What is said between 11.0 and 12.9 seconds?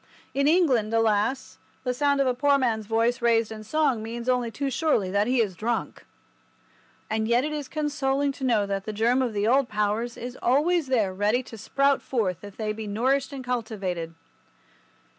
ready to sprout forth if they be